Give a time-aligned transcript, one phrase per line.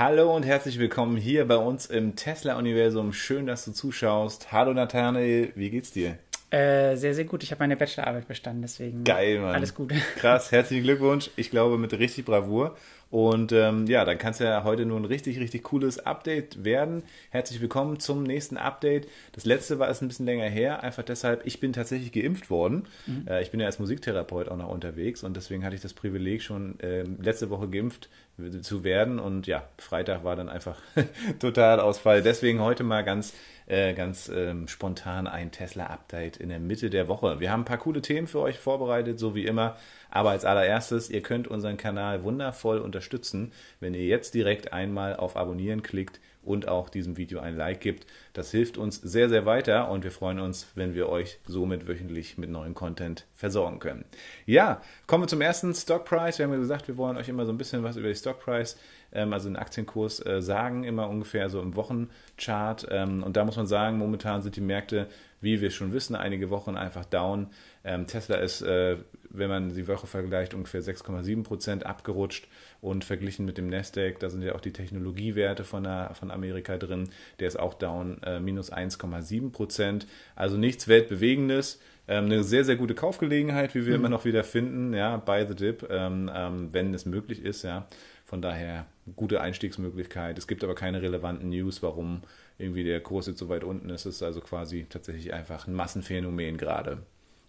[0.00, 3.12] Hallo und herzlich willkommen hier bei uns im Tesla-Universum.
[3.12, 4.50] Schön, dass du zuschaust.
[4.50, 6.16] Hallo Nathanael, wie geht's dir?
[6.48, 7.42] Äh, sehr, sehr gut.
[7.42, 9.54] Ich habe meine Bachelorarbeit bestanden, deswegen Geil, Mann.
[9.54, 9.92] alles gut.
[10.16, 11.28] Krass, herzlichen Glückwunsch.
[11.36, 12.78] Ich glaube mit richtig Bravour.
[13.10, 17.02] Und ähm, ja, dann kann es ja heute nur ein richtig, richtig cooles Update werden.
[17.30, 19.08] Herzlich willkommen zum nächsten Update.
[19.32, 22.86] Das letzte war es ein bisschen länger her, einfach deshalb, ich bin tatsächlich geimpft worden.
[23.06, 23.26] Mhm.
[23.26, 26.42] Äh, ich bin ja als Musiktherapeut auch noch unterwegs und deswegen hatte ich das Privileg,
[26.42, 28.08] schon äh, letzte Woche geimpft
[28.62, 29.18] zu werden.
[29.18, 30.80] Und ja, Freitag war dann einfach
[31.40, 32.22] total Ausfall.
[32.22, 33.34] Deswegen heute mal ganz
[33.70, 37.38] äh, ganz ähm, spontan ein Tesla-Update in der Mitte der Woche.
[37.38, 39.76] Wir haben ein paar coole Themen für euch vorbereitet, so wie immer.
[40.10, 42.99] Aber als allererstes, ihr könnt unseren Kanal wundervoll unterstützen,
[43.80, 48.06] wenn ihr jetzt direkt einmal auf Abonnieren klickt und auch diesem Video ein Like gibt.
[48.32, 52.38] Das hilft uns sehr, sehr weiter und wir freuen uns, wenn wir euch somit wöchentlich
[52.38, 54.04] mit neuem Content versorgen können.
[54.46, 56.38] Ja, kommen wir zum ersten Stock Price.
[56.38, 58.40] Wir haben ja gesagt, wir wollen euch immer so ein bisschen was über die Stock
[58.40, 58.76] Price
[59.12, 62.86] ähm, also den Aktienkurs äh, sagen, immer ungefähr so im Wochenchart.
[62.90, 65.08] Ähm, und da muss man sagen, momentan sind die Märkte,
[65.40, 67.48] wie wir schon wissen, einige Wochen einfach down.
[67.84, 68.96] Ähm, Tesla ist, äh,
[69.30, 72.48] wenn man die Woche vergleicht, ungefähr 6,7 Prozent abgerutscht
[72.80, 76.76] und verglichen mit dem Nasdaq, da sind ja auch die Technologiewerte von, der, von Amerika
[76.76, 80.06] drin, der ist auch down, äh, minus 1,7 Prozent.
[80.34, 84.00] Also nichts Weltbewegendes ähm, eine sehr, sehr gute Kaufgelegenheit, wie wir mhm.
[84.00, 87.86] immer noch wieder finden, ja, by the dip, ähm, ähm, wenn es möglich ist, ja.
[88.24, 88.86] Von daher
[89.16, 90.36] gute Einstiegsmöglichkeit.
[90.36, 92.22] Es gibt aber keine relevanten News, warum
[92.58, 94.06] irgendwie der Kurs jetzt so weit unten ist.
[94.06, 97.02] Es ist also quasi tatsächlich einfach ein Massenphänomen gerade.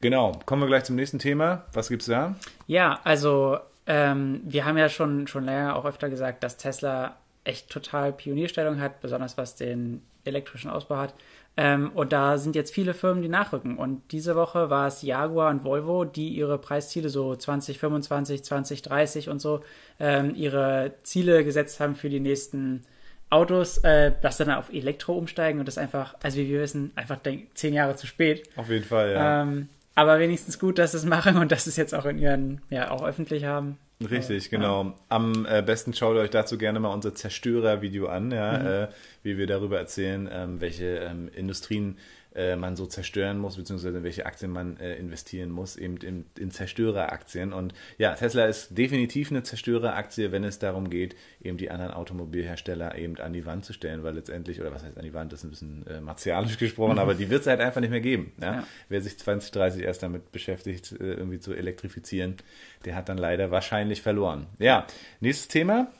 [0.00, 1.64] Genau, kommen wir gleich zum nächsten Thema.
[1.72, 2.34] Was gibt es da?
[2.66, 7.70] Ja, also ähm, wir haben ja schon, schon länger auch öfter gesagt, dass Tesla echt
[7.70, 11.14] total Pionierstellung hat, besonders was den elektrischen Ausbau hat.
[11.56, 13.78] Ähm, und da sind jetzt viele Firmen, die nachrücken.
[13.78, 19.40] Und diese Woche war es Jaguar und Volvo, die ihre Preisziele so 2025, 2030 und
[19.40, 19.62] so
[19.98, 22.82] ähm, ihre Ziele gesetzt haben für die nächsten
[23.30, 27.18] Autos, äh, dass dann auf Elektro umsteigen und das einfach, also wie wir wissen, einfach
[27.54, 28.48] zehn Jahre zu spät.
[28.56, 29.42] Auf jeden Fall, ja.
[29.42, 32.18] Ähm, aber wenigstens gut, dass sie es machen und dass sie es jetzt auch in
[32.18, 33.78] ihren, ja, auch öffentlich haben.
[34.10, 34.94] Richtig, genau.
[35.08, 38.66] Am äh, besten schaut euch dazu gerne mal unser Zerstörer-Video an, ja, mhm.
[38.66, 38.88] äh,
[39.22, 41.96] wie wir darüber erzählen, ähm, welche ähm, Industrien
[42.36, 46.26] äh, man so zerstören muss, beziehungsweise in welche Aktien man äh, investieren muss, eben in,
[46.38, 47.52] in Zerstöreraktien.
[47.52, 52.96] Und ja, Tesla ist definitiv eine Zerstöreraktie, wenn es darum geht, eben die anderen Automobilhersteller
[52.96, 55.40] eben an die Wand zu stellen, weil letztendlich, oder was heißt an die Wand, das
[55.40, 56.98] ist ein bisschen äh, martialisch gesprochen, mhm.
[56.98, 58.32] aber die wird es halt einfach nicht mehr geben.
[58.40, 58.54] Ja?
[58.56, 58.66] Ja.
[58.88, 62.36] Wer sich 2030 erst damit beschäftigt, äh, irgendwie zu elektrifizieren,
[62.84, 64.46] der hat dann leider wahrscheinlich verloren.
[64.58, 64.86] Ja,
[65.20, 65.90] nächstes Thema.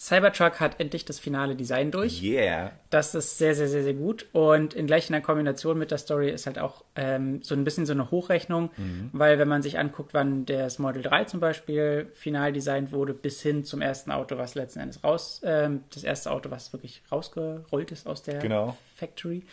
[0.00, 2.22] Cybertruck hat endlich das finale Design durch.
[2.22, 2.70] Yeah.
[2.88, 4.26] Das ist sehr, sehr, sehr, sehr gut.
[4.32, 7.64] Und in gleich in der Kombination mit der Story ist halt auch ähm, so ein
[7.64, 9.10] bisschen so eine Hochrechnung, mhm.
[9.12, 13.42] weil wenn man sich anguckt, wann das Model 3 zum Beispiel final designt wurde, bis
[13.42, 17.90] hin zum ersten Auto, was letzten Endes raus, ähm, das erste Auto, was wirklich rausgerollt
[17.90, 18.76] ist aus der genau.
[18.94, 19.46] Factory,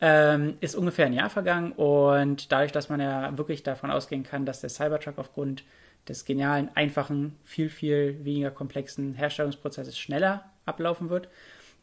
[0.00, 1.70] ähm, ist ungefähr ein Jahr vergangen.
[1.70, 5.62] Und dadurch, dass man ja wirklich davon ausgehen kann, dass der Cybertruck aufgrund
[6.08, 11.28] des genialen, einfachen, viel, viel weniger komplexen Herstellungsprozesses schneller ablaufen wird,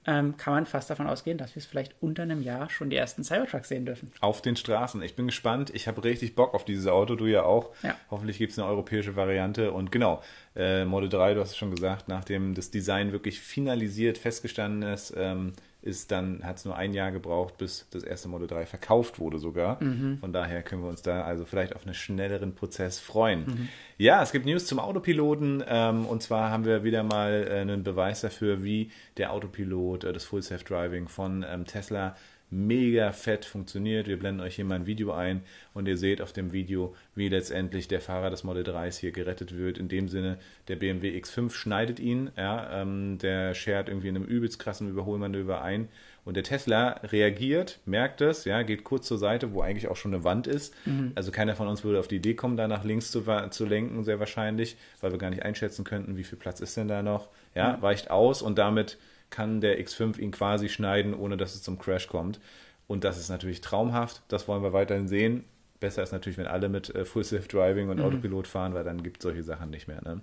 [0.06, 2.96] ähm, kann man fast davon ausgehen, dass wir es vielleicht unter einem Jahr schon die
[2.96, 4.12] ersten Cybertrucks sehen dürfen.
[4.22, 5.02] Auf den Straßen.
[5.04, 5.72] Ich bin gespannt.
[5.74, 7.72] Ich habe richtig Bock auf dieses Auto, du ja auch.
[7.84, 7.96] Ja.
[8.10, 9.72] Hoffentlich gibt es eine europäische Variante.
[9.72, 10.24] Und genau,
[10.56, 15.14] äh, Model 3, du hast es schon gesagt, nachdem das Design wirklich finalisiert festgestanden ist,
[15.18, 19.20] ähm, ist dann, hat es nur ein Jahr gebraucht, bis das erste Model 3 verkauft
[19.20, 19.82] wurde sogar.
[19.82, 20.18] Mhm.
[20.20, 23.46] Von daher können wir uns da also vielleicht auf einen schnelleren Prozess freuen.
[23.46, 23.70] Mhm.
[23.98, 27.84] Ja, es gibt News zum Autopiloten ähm, und zwar haben wir wieder mal äh, einen
[27.84, 32.16] Beweis dafür, wie der Autopilot, äh, das Full Self Driving von ähm, Tesla
[32.52, 34.08] mega fett funktioniert.
[34.08, 35.42] Wir blenden euch hier mal ein Video ein
[35.74, 39.56] und ihr seht auf dem Video, wie letztendlich der Fahrer des Model 3s hier gerettet
[39.56, 39.78] wird.
[39.78, 40.38] In dem Sinne,
[40.68, 45.62] der BMW X5 schneidet ihn, ja, ähm, der schert irgendwie in einem übelst krassen Überholmanöver
[45.62, 45.90] ein
[46.26, 50.14] und der Tesla reagiert, merkt es, ja, geht kurz zur Seite, wo eigentlich auch schon
[50.14, 50.76] eine Wand ist.
[50.86, 51.12] Mhm.
[51.16, 54.04] Also keiner von uns würde auf die Idee kommen, da nach links zu, zu lenken,
[54.04, 57.30] sehr wahrscheinlich, weil wir gar nicht einschätzen könnten, wie viel Platz ist denn da noch.
[57.56, 57.82] Ja, mhm.
[57.82, 58.98] weicht aus und damit
[59.30, 62.40] kann der X5 ihn quasi schneiden, ohne dass es zum Crash kommt.
[62.88, 64.24] Und das ist natürlich traumhaft.
[64.28, 65.44] Das wollen wir weiterhin sehen.
[65.80, 68.04] Besser ist natürlich, wenn alle mit äh, Full Self Driving und mhm.
[68.04, 70.02] Autopilot fahren, weil dann gibt es solche Sachen nicht mehr.
[70.04, 70.22] Ne?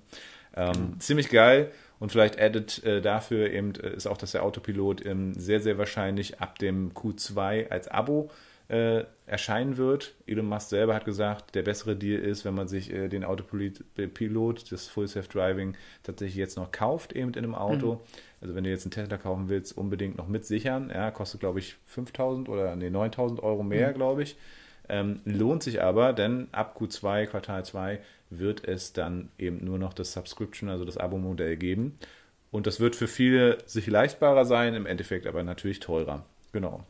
[0.54, 1.00] Ähm, mhm.
[1.00, 1.70] Ziemlich geil.
[1.98, 5.78] Und vielleicht addet äh, dafür eben äh, ist auch, dass der Autopilot ähm, sehr, sehr
[5.78, 8.34] wahrscheinlich ab dem Q2 als Abo äh,
[8.68, 10.14] erscheinen wird.
[10.26, 14.72] Elon Musk selber hat gesagt, der bessere Deal ist, wenn man sich äh, den Autopilot,
[14.72, 17.94] das Full Self Driving, tatsächlich jetzt noch kauft, eben in einem Auto.
[17.94, 18.00] Mhm.
[18.40, 20.90] Also wenn du jetzt einen Tesla kaufen willst, unbedingt noch mitsichern.
[20.90, 23.94] Ja, kostet glaube ich 5000 oder nee, 9000 Euro mehr, mhm.
[23.94, 24.36] glaube ich.
[24.88, 29.92] Ähm, lohnt sich aber, denn ab Q2, Quartal 2, wird es dann eben nur noch
[29.92, 31.98] das Subscription, also das Abo-Modell geben.
[32.50, 36.24] Und das wird für viele sich leistbarer sein, im Endeffekt aber natürlich teurer.
[36.52, 36.84] Genau.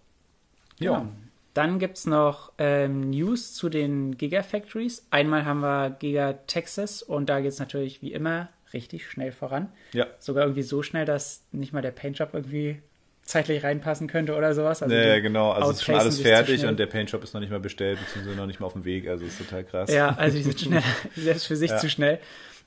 [0.79, 0.99] Ja.
[1.01, 1.13] Genau.
[1.57, 5.07] Dann gibt es noch ähm, News zu den Gigafactories.
[5.11, 9.73] Einmal haben wir Giga Texas und da geht es natürlich wie immer richtig schnell voran.
[9.95, 10.07] Ja.
[10.19, 12.83] Sogar irgendwie so schnell, dass nicht mal der Paintjob irgendwie
[13.23, 14.83] zeitlich reinpassen könnte oder sowas.
[14.83, 15.51] Also ja, genau.
[15.53, 18.37] Also es ist schon alles fertig und der Paintjob ist noch nicht mal bestellt, beziehungsweise
[18.37, 19.09] noch nicht mal auf dem Weg.
[19.09, 19.91] Also ist total krass.
[19.91, 20.83] Ja, also die sind schnell,
[21.17, 21.79] selbst für sich ja.
[21.79, 22.19] zu schnell.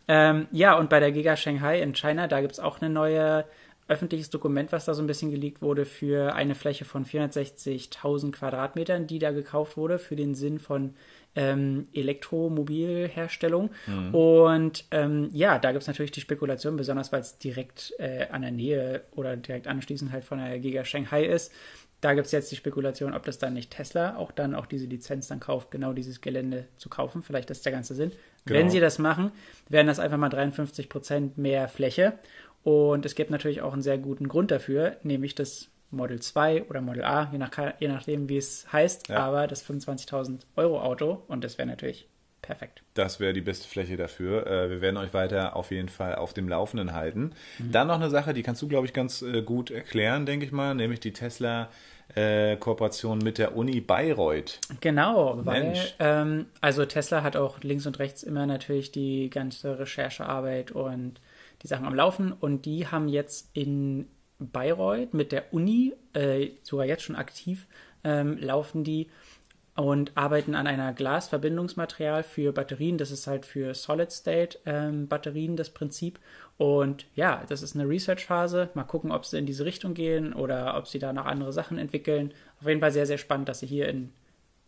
[0.08, 3.46] Ähm, ja, und bei der Giga Shanghai in China, da gibt es auch eine neue
[3.90, 9.08] öffentliches Dokument, was da so ein bisschen geleakt wurde, für eine Fläche von 460.000 Quadratmetern,
[9.08, 10.94] die da gekauft wurde, für den Sinn von
[11.36, 13.72] ähm, Elektromobilherstellung.
[13.88, 14.16] Mhm.
[14.16, 18.44] Und ähm, ja, da gibt es natürlich die Spekulation, besonders weil es direkt äh, an
[18.44, 21.52] der Nähe oder direkt anschließend halt von der Giga Shanghai ist.
[22.02, 24.86] Da gibt es jetzt die Spekulation, ob das dann nicht Tesla auch dann auch diese
[24.86, 27.24] Lizenz dann kauft, genau dieses Gelände zu kaufen.
[27.24, 28.12] Vielleicht ist der ganze Sinn.
[28.46, 28.60] Genau.
[28.60, 29.32] Wenn sie das machen,
[29.68, 32.14] wären das einfach mal 53 Prozent mehr Fläche.
[32.64, 36.82] Und es gibt natürlich auch einen sehr guten Grund dafür, nämlich das Model 2 oder
[36.82, 39.18] Model A, je, nach, je nachdem, wie es heißt, ja.
[39.18, 42.08] aber das 25.000 Euro Auto und das wäre natürlich
[42.42, 42.84] perfekt.
[42.94, 44.48] Das wäre die beste Fläche dafür.
[44.48, 47.34] Äh, wir werden euch weiter auf jeden Fall auf dem Laufenden halten.
[47.58, 47.72] Mhm.
[47.72, 50.52] Dann noch eine Sache, die kannst du, glaube ich, ganz äh, gut erklären, denke ich
[50.52, 51.70] mal, nämlich die Tesla.
[52.16, 54.60] Äh, Kooperation mit der Uni Bayreuth.
[54.82, 60.72] Genau, weil ähm, also Tesla hat auch links und rechts immer natürlich die ganze Recherchearbeit
[60.72, 61.22] und
[61.62, 64.08] die Sachen am Laufen und die haben jetzt in
[64.40, 67.68] Bayreuth mit der Uni, äh, sogar jetzt schon aktiv,
[68.04, 69.10] ähm, laufen die
[69.76, 72.98] und arbeiten an einer Glasverbindungsmaterial für Batterien.
[72.98, 76.20] Das ist halt für Solid-State-Batterien ähm, das Prinzip.
[76.58, 78.70] Und ja, das ist eine Research-Phase.
[78.74, 81.78] Mal gucken, ob sie in diese Richtung gehen oder ob sie da noch andere Sachen
[81.78, 82.34] entwickeln.
[82.60, 84.12] Auf jeden Fall sehr, sehr spannend, dass sie hier in,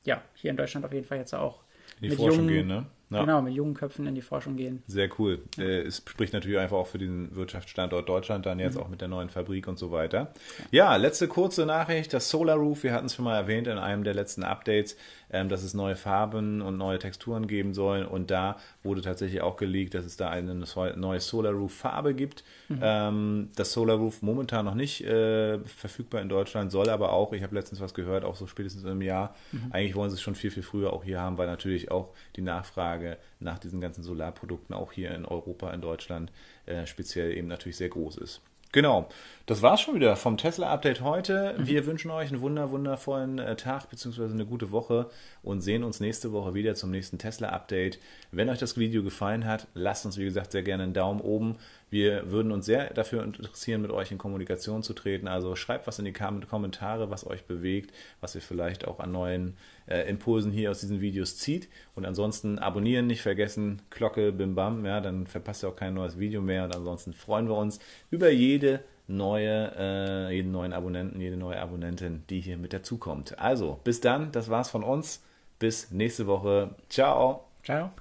[0.06, 1.62] ja, hier in Deutschland auf jeden Fall jetzt auch
[2.00, 2.86] in die mit Forschung jungen, gehen, ne?
[3.12, 3.22] Ja.
[3.22, 4.82] Genau, mit jungen Köpfen in die Forschung gehen.
[4.88, 5.40] Sehr cool.
[5.58, 5.66] Ja.
[5.66, 8.82] Äh, es spricht natürlich einfach auch für den Wirtschaftsstandort Deutschland, dann jetzt mhm.
[8.82, 10.34] auch mit der neuen Fabrik und so weiter.
[10.72, 14.06] Ja, letzte kurze Nachricht, das Solar Roof, wir hatten es schon mal erwähnt in einem
[14.06, 14.96] der letzten Updates,
[15.32, 19.58] ähm, dass es neue Farben und neue Texturen geben soll und da wurde tatsächlich auch
[19.58, 22.44] geleakt, dass es da eine neue Solar Roof Farbe gibt.
[22.70, 22.80] Mhm.
[22.82, 27.44] Ähm, das Solar Roof momentan noch nicht äh, verfügbar in Deutschland, soll aber auch, ich
[27.44, 29.72] habe letztens was gehört, auch so spätestens im Jahr, mhm.
[29.72, 32.42] eigentlich wollen sie es schon viel, viel früher auch hier haben, weil natürlich auch die
[32.42, 36.32] Nachfrage nach diesen ganzen Solarprodukten auch hier in Europa, in Deutschland
[36.66, 38.42] äh, speziell eben natürlich sehr groß ist.
[38.74, 39.10] Genau,
[39.48, 41.56] das war's schon wieder vom Tesla-Update heute.
[41.58, 41.68] Mhm.
[41.68, 44.24] Wir wünschen euch einen wunder, wundervollen äh, Tag bzw.
[44.26, 45.10] eine gute Woche
[45.44, 48.00] und sehen uns nächste Woche wieder zum nächsten Tesla-Update.
[48.32, 51.58] Wenn euch das Video gefallen hat, lasst uns wie gesagt sehr gerne einen Daumen oben.
[51.90, 55.28] Wir würden uns sehr dafür interessieren, mit euch in Kommunikation zu treten.
[55.28, 57.92] Also schreibt was in die Kommentare, was euch bewegt,
[58.22, 59.58] was ihr vielleicht auch an neuen
[59.88, 61.68] äh, Impulsen hier aus diesen Videos zieht.
[61.94, 66.18] Und ansonsten abonnieren nicht vergessen, Glocke, bim bam, ja, dann verpasst ihr auch kein neues
[66.18, 66.64] Video mehr.
[66.64, 67.80] Und ansonsten freuen wir uns
[68.10, 73.38] über jede neue, äh, jeden neuen Abonnenten, jede neue Abonnentin, die hier mit dazukommt.
[73.40, 75.24] Also, bis dann, das war's von uns.
[75.60, 76.76] Bis nächste Woche.
[76.90, 77.46] Ciao.
[77.64, 77.92] Ciao.